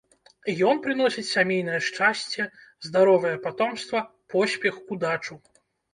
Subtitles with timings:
[0.69, 2.47] Ён прыносіць сямейнае шчасце,
[2.87, 3.97] здаровае патомства,
[4.37, 5.33] поспех, удачу.